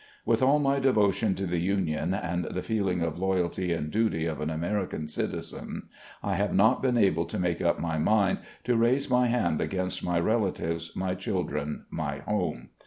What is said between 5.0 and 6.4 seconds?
citizen, I